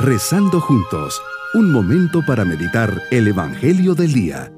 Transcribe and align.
Rezando 0.00 0.60
juntos, 0.60 1.20
un 1.54 1.72
momento 1.72 2.24
para 2.24 2.44
meditar 2.44 3.02
el 3.10 3.26
Evangelio 3.26 3.96
del 3.96 4.12
Día. 4.12 4.52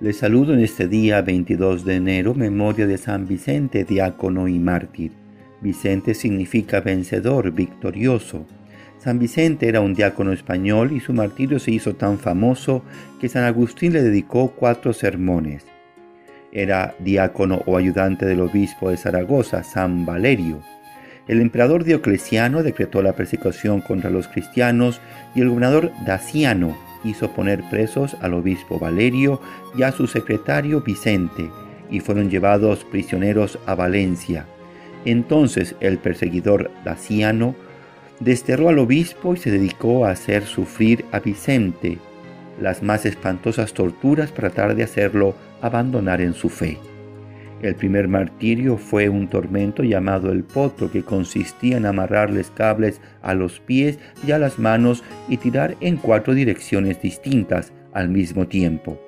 Les 0.00 0.16
saludo 0.16 0.54
en 0.54 0.60
este 0.60 0.88
día 0.88 1.20
22 1.20 1.84
de 1.84 1.96
enero, 1.96 2.32
memoria 2.34 2.86
de 2.86 2.96
San 2.96 3.26
Vicente, 3.26 3.84
diácono 3.84 4.48
y 4.48 4.58
mártir. 4.58 5.12
Vicente 5.60 6.14
significa 6.14 6.80
vencedor, 6.80 7.52
victorioso. 7.52 8.46
San 8.98 9.20
Vicente 9.20 9.68
era 9.68 9.80
un 9.80 9.94
diácono 9.94 10.32
español 10.32 10.92
y 10.92 11.00
su 11.00 11.12
martirio 11.12 11.60
se 11.60 11.70
hizo 11.70 11.94
tan 11.94 12.18
famoso 12.18 12.82
que 13.20 13.28
San 13.28 13.44
Agustín 13.44 13.92
le 13.92 14.02
dedicó 14.02 14.50
cuatro 14.50 14.92
sermones. 14.92 15.64
Era 16.50 16.94
diácono 16.98 17.62
o 17.66 17.76
ayudante 17.76 18.26
del 18.26 18.40
obispo 18.40 18.90
de 18.90 18.96
Zaragoza, 18.96 19.62
San 19.62 20.04
Valerio. 20.04 20.60
El 21.28 21.40
emperador 21.40 21.84
Diocleciano 21.84 22.62
decretó 22.62 23.02
la 23.02 23.12
persecución 23.12 23.82
contra 23.82 24.10
los 24.10 24.26
cristianos 24.28 25.00
y 25.34 25.42
el 25.42 25.50
gobernador 25.50 25.92
Daciano 26.04 26.76
hizo 27.04 27.30
poner 27.32 27.62
presos 27.70 28.16
al 28.20 28.34
obispo 28.34 28.78
Valerio 28.80 29.40
y 29.76 29.82
a 29.82 29.92
su 29.92 30.06
secretario 30.08 30.80
Vicente, 30.80 31.50
y 31.90 32.00
fueron 32.00 32.30
llevados 32.30 32.84
prisioneros 32.84 33.58
a 33.66 33.74
Valencia. 33.74 34.46
Entonces 35.04 35.76
el 35.80 35.98
perseguidor 35.98 36.70
Daciano 36.84 37.54
desterró 38.20 38.68
al 38.68 38.78
obispo 38.78 39.34
y 39.34 39.36
se 39.36 39.50
dedicó 39.50 40.04
a 40.04 40.10
hacer 40.10 40.44
sufrir 40.44 41.04
a 41.12 41.20
Vicente 41.20 41.98
las 42.60 42.82
más 42.82 43.06
espantosas 43.06 43.72
torturas 43.72 44.30
para 44.32 44.50
tratar 44.50 44.74
de 44.74 44.82
hacerlo 44.82 45.34
abandonar 45.60 46.20
en 46.20 46.34
su 46.34 46.48
fe. 46.48 46.78
El 47.62 47.74
primer 47.74 48.06
martirio 48.06 48.76
fue 48.76 49.08
un 49.08 49.28
tormento 49.28 49.82
llamado 49.82 50.30
el 50.30 50.44
potro, 50.44 50.90
que 50.90 51.02
consistía 51.02 51.76
en 51.76 51.86
amarrarles 51.86 52.50
cables 52.50 53.00
a 53.20 53.34
los 53.34 53.58
pies 53.58 53.98
y 54.24 54.30
a 54.30 54.38
las 54.38 54.58
manos 54.60 55.02
y 55.28 55.38
tirar 55.38 55.76
en 55.80 55.96
cuatro 55.96 56.34
direcciones 56.34 57.02
distintas 57.02 57.72
al 57.92 58.08
mismo 58.10 58.46
tiempo. 58.46 59.00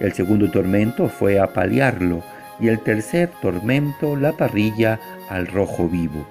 El 0.00 0.12
segundo 0.12 0.50
tormento 0.50 1.08
fue 1.08 1.38
apalearlo 1.38 2.22
y 2.60 2.68
el 2.68 2.78
tercer 2.80 3.30
tormento 3.40 4.16
la 4.16 4.32
parrilla 4.32 5.00
al 5.30 5.46
rojo 5.46 5.88
vivo. 5.88 6.26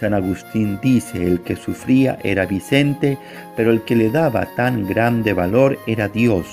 San 0.00 0.14
Agustín 0.14 0.78
dice, 0.82 1.26
el 1.26 1.40
que 1.42 1.56
sufría 1.56 2.18
era 2.24 2.46
Vicente, 2.46 3.18
pero 3.54 3.70
el 3.70 3.82
que 3.82 3.94
le 3.94 4.08
daba 4.08 4.48
tan 4.56 4.86
grande 4.86 5.34
valor 5.34 5.78
era 5.86 6.08
Dios. 6.08 6.46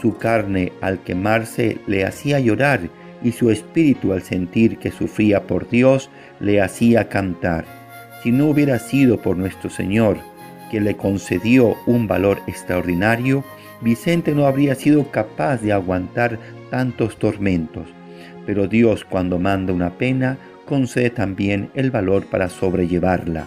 Su 0.00 0.16
carne 0.16 0.72
al 0.80 1.00
quemarse 1.00 1.76
le 1.86 2.06
hacía 2.06 2.40
llorar 2.40 2.80
y 3.22 3.32
su 3.32 3.50
espíritu 3.50 4.14
al 4.14 4.22
sentir 4.22 4.78
que 4.78 4.90
sufría 4.90 5.42
por 5.42 5.68
Dios 5.68 6.08
le 6.40 6.62
hacía 6.62 7.10
cantar. 7.10 7.66
Si 8.22 8.32
no 8.32 8.46
hubiera 8.46 8.78
sido 8.78 9.20
por 9.20 9.36
nuestro 9.36 9.68
Señor, 9.68 10.16
que 10.70 10.80
le 10.80 10.96
concedió 10.96 11.76
un 11.86 12.06
valor 12.06 12.40
extraordinario, 12.46 13.44
Vicente 13.82 14.34
no 14.34 14.46
habría 14.46 14.74
sido 14.74 15.10
capaz 15.10 15.58
de 15.58 15.72
aguantar 15.72 16.38
tantos 16.70 17.18
tormentos. 17.18 17.86
Pero 18.46 18.66
Dios 18.66 19.04
cuando 19.04 19.38
manda 19.38 19.74
una 19.74 19.90
pena, 19.90 20.38
concede 20.68 21.08
también 21.08 21.70
el 21.74 21.90
valor 21.90 22.26
para 22.26 22.50
sobrellevarla. 22.50 23.46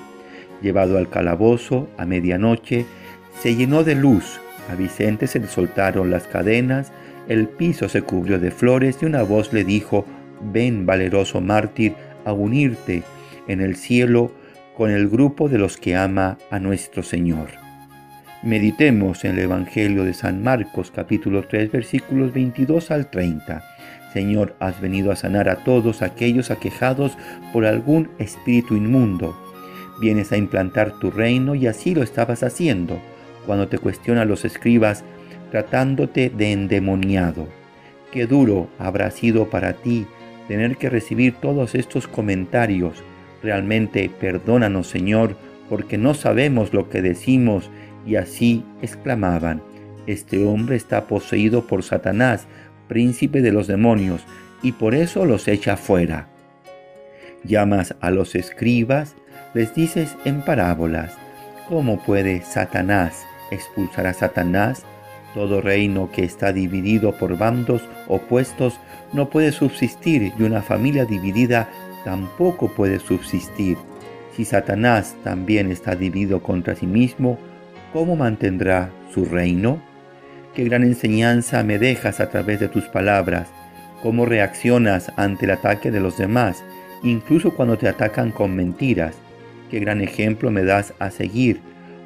Llevado 0.61 0.97
al 0.97 1.09
calabozo 1.09 1.87
a 1.97 2.05
medianoche, 2.05 2.85
se 3.39 3.55
llenó 3.55 3.83
de 3.83 3.95
luz, 3.95 4.39
a 4.69 4.75
Vicente 4.75 5.27
se 5.27 5.39
le 5.39 5.47
soltaron 5.47 6.09
las 6.09 6.27
cadenas, 6.27 6.91
el 7.27 7.47
piso 7.47 7.87
se 7.87 8.01
cubrió 8.01 8.39
de 8.39 8.49
flores 8.51 8.97
y 9.01 9.05
una 9.05 9.21
voz 9.21 9.53
le 9.53 9.63
dijo, 9.63 10.05
ven 10.51 10.85
valeroso 10.85 11.41
mártir 11.41 11.93
a 12.25 12.33
unirte 12.33 13.03
en 13.47 13.61
el 13.61 13.75
cielo 13.75 14.31
con 14.75 14.89
el 14.89 15.07
grupo 15.07 15.47
de 15.47 15.59
los 15.59 15.77
que 15.77 15.95
ama 15.95 16.39
a 16.49 16.59
nuestro 16.59 17.03
Señor. 17.03 17.49
Meditemos 18.43 19.23
en 19.23 19.33
el 19.33 19.39
Evangelio 19.39 20.03
de 20.03 20.15
San 20.15 20.41
Marcos 20.41 20.89
capítulo 20.89 21.43
3 21.47 21.71
versículos 21.71 22.33
22 22.33 22.89
al 22.89 23.11
30. 23.11 23.61
Señor, 24.13 24.55
has 24.59 24.81
venido 24.81 25.11
a 25.11 25.15
sanar 25.15 25.47
a 25.47 25.57
todos 25.57 26.01
aquellos 26.01 26.49
aquejados 26.49 27.15
por 27.53 27.67
algún 27.67 28.09
espíritu 28.17 28.75
inmundo. 28.75 29.37
Vienes 30.01 30.31
a 30.31 30.37
implantar 30.37 30.97
tu 30.97 31.11
reino 31.11 31.53
y 31.53 31.67
así 31.67 31.93
lo 31.93 32.01
estabas 32.01 32.41
haciendo 32.41 32.99
cuando 33.45 33.67
te 33.67 33.77
cuestionan 33.77 34.27
los 34.27 34.43
escribas 34.43 35.03
tratándote 35.51 36.31
de 36.31 36.51
endemoniado. 36.51 37.47
Qué 38.11 38.25
duro 38.25 38.69
habrá 38.79 39.11
sido 39.11 39.51
para 39.51 39.73
ti 39.73 40.07
tener 40.47 40.77
que 40.77 40.89
recibir 40.89 41.35
todos 41.35 41.75
estos 41.75 42.07
comentarios. 42.07 43.03
Realmente 43.43 44.09
perdónanos, 44.19 44.87
Señor, 44.87 45.37
porque 45.69 45.99
no 45.99 46.15
sabemos 46.15 46.73
lo 46.73 46.89
que 46.89 47.03
decimos. 47.03 47.69
Y 48.05 48.15
así 48.15 48.63
exclamaban, 48.81 49.61
este 50.07 50.45
hombre 50.45 50.75
está 50.75 51.05
poseído 51.07 51.67
por 51.67 51.83
Satanás, 51.83 52.47
príncipe 52.87 53.41
de 53.41 53.51
los 53.51 53.67
demonios, 53.67 54.21
y 54.61 54.73
por 54.73 54.95
eso 54.95 55.25
los 55.25 55.47
echa 55.47 55.77
fuera. 55.77 56.27
Llamas 57.43 57.95
a 58.01 58.11
los 58.11 58.35
escribas, 58.35 59.15
les 59.53 59.73
dices 59.73 60.15
en 60.25 60.41
parábolas, 60.41 61.15
¿cómo 61.67 62.01
puede 62.03 62.41
Satanás 62.41 63.25
expulsar 63.51 64.07
a 64.07 64.13
Satanás? 64.13 64.83
Todo 65.33 65.61
reino 65.61 66.11
que 66.11 66.23
está 66.23 66.51
dividido 66.51 67.13
por 67.17 67.37
bandos 67.37 67.81
opuestos 68.07 68.79
no 69.13 69.29
puede 69.29 69.51
subsistir 69.51 70.33
y 70.37 70.43
una 70.43 70.61
familia 70.61 71.05
dividida 71.05 71.69
tampoco 72.03 72.69
puede 72.69 72.99
subsistir. 72.99 73.77
Si 74.35 74.45
Satanás 74.45 75.15
también 75.23 75.71
está 75.71 75.95
dividido 75.95 76.41
contra 76.41 76.75
sí 76.75 76.87
mismo, 76.87 77.37
¿cómo 77.93 78.15
mantendrá 78.15 78.89
su 79.13 79.25
reino? 79.25 79.81
Qué 80.55 80.63
gran 80.63 80.83
enseñanza 80.83 81.63
me 81.63 81.79
dejas 81.79 82.19
a 82.19 82.29
través 82.29 82.59
de 82.59 82.67
tus 82.67 82.85
palabras, 82.85 83.49
cómo 84.01 84.25
reaccionas 84.25 85.11
ante 85.17 85.45
el 85.45 85.51
ataque 85.51 85.91
de 85.91 85.99
los 85.99 86.17
demás, 86.17 86.63
incluso 87.03 87.55
cuando 87.55 87.77
te 87.77 87.87
atacan 87.87 88.31
con 88.31 88.55
mentiras. 88.55 89.15
Qué 89.69 89.79
gran 89.79 90.01
ejemplo 90.01 90.51
me 90.51 90.63
das 90.63 90.93
a 90.99 91.11
seguir. 91.11 91.61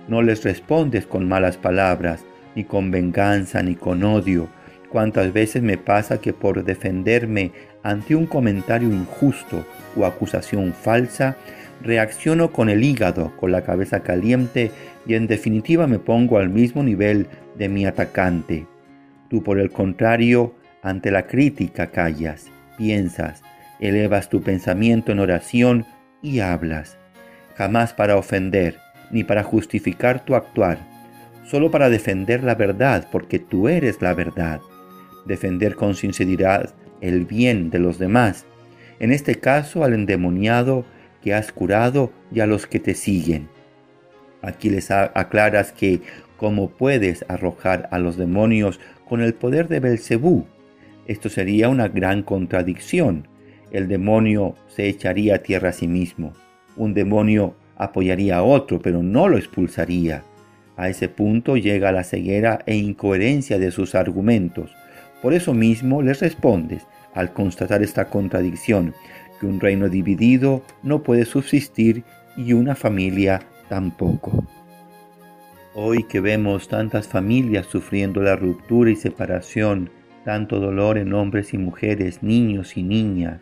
No 0.08 0.22
les 0.22 0.44
respondes 0.44 1.08
con 1.08 1.28
malas 1.28 1.58
palabras, 1.58 2.24
ni 2.56 2.64
con 2.64 2.92
venganza, 2.92 3.64
ni 3.64 3.76
con 3.76 4.04
odio. 4.04 4.48
Cuántas 4.90 5.34
veces 5.34 5.64
me 5.64 5.78
pasa 5.78 6.22
que 6.22 6.32
por 6.32 6.64
defenderme 6.64 7.52
ante 7.82 8.16
un 8.16 8.28
comentario 8.28 8.90
injusto 8.90 9.66
o 9.96 10.06
acusación 10.06 10.74
falsa, 10.74 11.36
reacciono 11.82 12.52
con 12.52 12.70
el 12.70 12.84
hígado, 12.84 13.36
con 13.38 13.52
la 13.52 13.64
cabeza 13.64 14.02
caliente 14.02 14.72
y 15.06 15.16
en 15.16 15.28
definitiva 15.28 15.88
me 15.88 16.00
pongo 16.00 16.38
al 16.38 16.50
mismo 16.50 16.84
nivel 16.84 17.28
de 17.56 17.70
mi 17.70 17.86
atacante. 17.86 18.66
Tú 19.30 19.44
por 19.44 19.60
el 19.60 19.72
contrario, 19.72 20.56
ante 20.82 21.12
la 21.12 21.28
crítica 21.28 21.88
callas, 21.88 22.48
piensas, 22.78 23.44
elevas 23.80 24.30
tu 24.30 24.42
pensamiento 24.42 25.12
en 25.12 25.20
oración 25.20 25.86
y 26.22 26.40
hablas, 26.40 26.98
jamás 27.56 27.94
para 27.94 28.18
ofender 28.18 28.78
ni 29.12 29.24
para 29.24 29.44
justificar 29.44 30.26
tu 30.26 30.36
actuar 30.36 30.96
solo 31.46 31.72
para 31.72 31.90
defender 31.90 32.44
la 32.44 32.56
verdad, 32.56 33.08
porque 33.12 33.40
tú 33.40 33.70
eres 33.70 34.02
la 34.02 34.14
verdad. 34.14 34.60
Defender 35.26 35.76
con 35.76 35.96
sinceridad 35.96 36.74
el 37.02 37.26
bien 37.26 37.70
de 37.70 37.80
los 37.80 38.00
demás, 38.00 38.46
en 39.00 39.12
este 39.12 39.36
caso 39.36 39.84
al 39.84 39.94
endemoniado 39.94 40.86
que 41.26 41.34
has 41.34 41.52
curado 41.52 42.12
y 42.32 42.42
a 42.42 42.46
los 42.46 42.68
que 42.68 42.80
te 42.80 42.94
siguen. 42.94 43.50
Aquí 44.44 44.70
les 44.70 44.92
aclaras 44.92 45.72
que 45.72 46.02
cómo 46.38 46.70
puedes 46.70 47.26
arrojar 47.28 47.90
a 47.92 47.98
los 47.98 48.16
demonios 48.16 48.80
con 49.10 49.22
el 49.22 49.34
poder 49.34 49.68
de 49.68 49.80
Belcebú. 49.80 50.46
Esto 51.08 51.30
sería 51.30 51.68
una 51.70 51.88
gran 51.88 52.22
contradicción. 52.22 53.28
El 53.72 53.88
demonio 53.88 54.54
se 54.68 54.88
echaría 54.88 55.36
a 55.36 55.40
tierra 55.40 55.70
a 55.70 55.74
sí 55.74 55.88
mismo. 55.88 56.34
Un 56.78 56.94
demonio 56.94 57.56
apoyaría 57.76 58.38
a 58.38 58.44
otro, 58.44 58.80
pero 58.80 59.02
no 59.02 59.28
lo 59.28 59.40
expulsaría. 59.40 60.22
A 60.78 60.90
ese 60.90 61.10
punto 61.10 61.58
llega 61.58 61.92
la 61.92 62.04
ceguera 62.04 62.60
e 62.68 62.76
incoherencia 62.76 63.58
de 63.58 63.72
sus 63.72 63.96
argumentos. 63.96 64.76
Por 65.24 65.34
eso 65.34 65.56
mismo 65.56 66.04
les 66.04 66.20
respondes, 66.20 66.86
al 67.16 67.34
constatar 67.34 67.82
esta 67.82 68.10
contradicción, 68.10 68.94
que 69.40 69.46
un 69.46 69.60
reino 69.60 69.90
dividido 69.90 70.64
no 70.84 71.04
puede 71.04 71.26
subsistir 71.26 72.04
y 72.38 72.54
una 72.54 72.76
familia 72.76 73.42
tampoco. 73.70 74.46
Hoy 75.74 76.04
que 76.04 76.22
vemos 76.22 76.68
tantas 76.68 77.08
familias 77.08 77.66
sufriendo 77.66 78.22
la 78.22 78.36
ruptura 78.36 78.92
y 78.92 78.96
separación, 78.96 79.90
tanto 80.24 80.60
dolor 80.60 80.98
en 80.98 81.14
hombres 81.14 81.54
y 81.54 81.58
mujeres, 81.58 82.24
niños 82.24 82.78
y 82.78 82.84
niñas, 82.84 83.42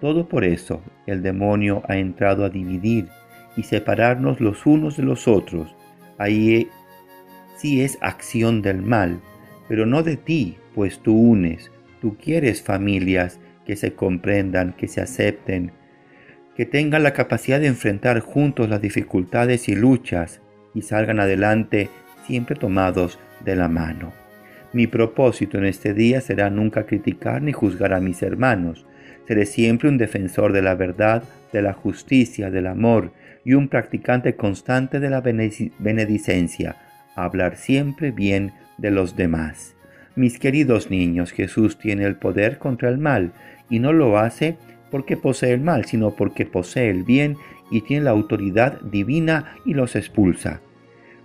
todo 0.00 0.28
por 0.28 0.44
eso 0.44 0.82
el 1.06 1.22
demonio 1.22 1.82
ha 1.88 1.96
entrado 1.96 2.44
a 2.44 2.50
dividir 2.50 3.08
y 3.56 3.62
separarnos 3.62 4.40
los 4.40 4.66
unos 4.66 4.96
de 4.96 5.02
los 5.02 5.28
otros, 5.28 5.74
ahí 6.18 6.68
sí 7.56 7.82
es 7.82 7.98
acción 8.00 8.62
del 8.62 8.82
mal, 8.82 9.20
pero 9.68 9.86
no 9.86 10.02
de 10.02 10.16
ti, 10.16 10.56
pues 10.74 10.98
tú 11.00 11.14
unes, 11.14 11.70
tú 12.00 12.16
quieres 12.16 12.62
familias 12.62 13.40
que 13.66 13.76
se 13.76 13.94
comprendan, 13.94 14.72
que 14.72 14.88
se 14.88 15.00
acepten, 15.00 15.72
que 16.56 16.64
tengan 16.64 17.02
la 17.02 17.12
capacidad 17.12 17.60
de 17.60 17.66
enfrentar 17.66 18.20
juntos 18.20 18.68
las 18.68 18.80
dificultades 18.80 19.68
y 19.68 19.74
luchas 19.74 20.40
y 20.74 20.82
salgan 20.82 21.20
adelante 21.20 21.90
siempre 22.26 22.56
tomados 22.56 23.18
de 23.44 23.56
la 23.56 23.68
mano. 23.68 24.12
Mi 24.72 24.86
propósito 24.86 25.58
en 25.58 25.64
este 25.64 25.94
día 25.94 26.20
será 26.20 26.50
nunca 26.50 26.86
criticar 26.86 27.42
ni 27.42 27.52
juzgar 27.52 27.92
a 27.92 28.00
mis 28.00 28.22
hermanos. 28.22 28.86
Seré 29.26 29.46
siempre 29.46 29.88
un 29.88 29.98
defensor 29.98 30.52
de 30.52 30.62
la 30.62 30.74
verdad, 30.74 31.22
de 31.52 31.62
la 31.62 31.72
justicia, 31.72 32.50
del 32.50 32.66
amor 32.66 33.12
y 33.44 33.54
un 33.54 33.68
practicante 33.68 34.36
constante 34.36 35.00
de 35.00 35.10
la 35.10 35.20
benedicencia, 35.20 36.76
hablar 37.14 37.56
siempre 37.56 38.10
bien 38.10 38.52
de 38.78 38.90
los 38.90 39.16
demás. 39.16 39.75
Mis 40.16 40.38
queridos 40.38 40.90
niños, 40.90 41.30
Jesús 41.30 41.76
tiene 41.76 42.04
el 42.04 42.16
poder 42.16 42.56
contra 42.56 42.88
el 42.88 42.96
mal 42.96 43.32
y 43.68 43.80
no 43.80 43.92
lo 43.92 44.18
hace 44.18 44.56
porque 44.90 45.18
posee 45.18 45.52
el 45.52 45.60
mal, 45.60 45.84
sino 45.84 46.16
porque 46.16 46.46
posee 46.46 46.88
el 46.88 47.04
bien 47.04 47.36
y 47.70 47.82
tiene 47.82 48.04
la 48.04 48.12
autoridad 48.12 48.80
divina 48.80 49.56
y 49.66 49.74
los 49.74 49.94
expulsa. 49.94 50.62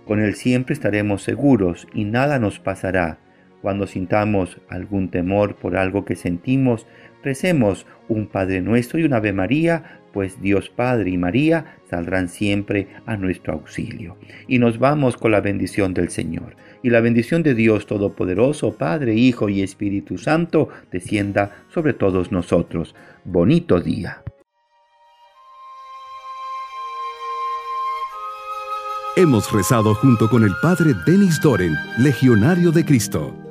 Con 0.04 0.20
Él 0.20 0.34
siempre 0.34 0.74
estaremos 0.74 1.22
seguros 1.22 1.88
y 1.94 2.04
nada 2.04 2.38
nos 2.38 2.58
pasará. 2.58 3.16
Cuando 3.62 3.86
sintamos 3.86 4.60
algún 4.68 5.10
temor 5.10 5.56
por 5.56 5.78
algo 5.78 6.04
que 6.04 6.14
sentimos, 6.14 6.86
recemos 7.22 7.86
un 8.08 8.26
Padre 8.26 8.60
nuestro 8.60 8.98
y 8.98 9.04
una 9.04 9.16
Ave 9.16 9.32
María, 9.32 10.01
pues 10.12 10.40
Dios 10.40 10.68
Padre 10.68 11.10
y 11.10 11.18
María 11.18 11.78
saldrán 11.88 12.28
siempre 12.28 12.88
a 13.06 13.16
nuestro 13.16 13.54
auxilio. 13.54 14.16
Y 14.48 14.58
nos 14.58 14.78
vamos 14.78 15.16
con 15.16 15.32
la 15.32 15.40
bendición 15.40 15.94
del 15.94 16.10
Señor. 16.10 16.56
Y 16.82 16.90
la 16.90 17.00
bendición 17.00 17.42
de 17.42 17.54
Dios 17.54 17.86
Todopoderoso, 17.86 18.76
Padre, 18.76 19.14
Hijo 19.14 19.48
y 19.48 19.62
Espíritu 19.62 20.18
Santo, 20.18 20.68
descienda 20.90 21.64
sobre 21.72 21.92
todos 21.92 22.32
nosotros. 22.32 22.94
Bonito 23.24 23.80
día. 23.80 24.22
Hemos 29.14 29.52
rezado 29.52 29.94
junto 29.94 30.28
con 30.30 30.42
el 30.42 30.52
Padre 30.62 30.94
Denis 31.06 31.38
Doren, 31.40 31.74
Legionario 31.98 32.72
de 32.72 32.82
Cristo. 32.82 33.41